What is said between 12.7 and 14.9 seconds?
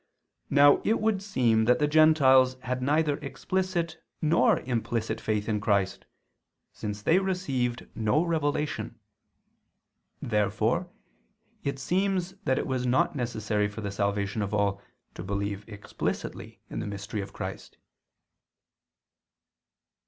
not necessary for the salvation of all